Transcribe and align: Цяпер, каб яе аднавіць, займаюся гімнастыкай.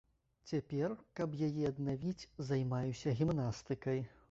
Цяпер, 0.51 0.93
каб 1.19 1.35
яе 1.49 1.63
аднавіць, 1.71 2.29
займаюся 2.51 3.17
гімнастыкай. 3.23 3.99